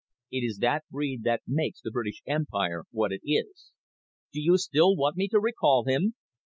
It 0.31 0.39
is 0.43 0.57
that 0.57 0.83
breed 0.89 1.21
that 1.25 1.43
makes 1.45 1.79
the 1.79 1.91
British 1.91 2.23
Empire 2.25 2.85
what 2.89 3.11
it 3.11 3.21
is. 3.23 3.69
Do 4.33 4.41
you 4.41 4.57
still 4.57 4.95
want 4.95 5.15
me 5.15 5.27
to 5.27 5.39
recall 5.39 5.83
him?" 5.85 6.15